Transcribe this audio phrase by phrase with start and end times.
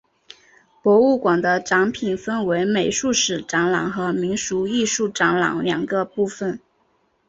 [0.81, 6.59] 博物馆的展品分为美术史展览和民俗艺术展览两个部分。